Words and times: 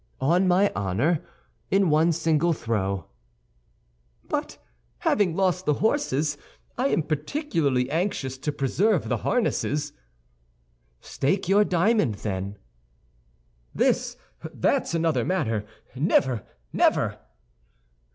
"On 0.19 0.47
my 0.47 0.71
honor, 0.75 1.23
in 1.69 1.91
one 1.91 2.11
single 2.11 2.53
throw." 2.53 3.05
"But 4.27 4.57
having 4.97 5.35
lost 5.35 5.67
the 5.67 5.75
horses, 5.75 6.39
I 6.75 6.87
am 6.87 7.03
particularly 7.03 7.87
anxious 7.91 8.39
to 8.39 8.51
preserve 8.51 9.09
the 9.09 9.17
harnesses." 9.17 9.93
"Stake 11.01 11.47
your 11.47 11.63
diamond, 11.65 12.15
then." 12.15 12.57
"This? 13.75 14.17
That's 14.51 14.95
another 14.95 15.23
matter. 15.23 15.65
Never, 15.95 16.47
never!" 16.73 17.19